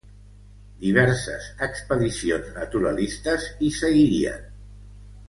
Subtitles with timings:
[0.85, 4.49] Diverses expedicions naturalistes hi seguirien.